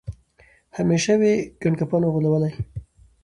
[0.77, 2.51] همېشه وي ګنډکپانو غولولی